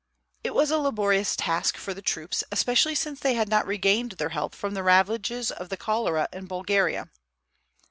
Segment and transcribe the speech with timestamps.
[0.43, 4.29] It was a laborious task for the troops, especially since they had not regained their
[4.29, 7.11] health from the ravages of the cholera in Bulgaria.